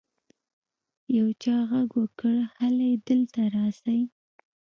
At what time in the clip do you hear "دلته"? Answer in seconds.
3.07-3.41